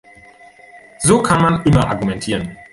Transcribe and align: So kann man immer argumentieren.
So 0.97 1.21
kann 1.21 1.43
man 1.43 1.63
immer 1.67 1.87
argumentieren. 1.87 2.57